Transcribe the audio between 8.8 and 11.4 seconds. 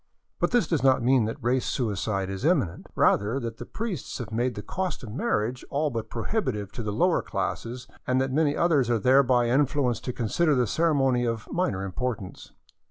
are thereby in fluenced to consider the ceremony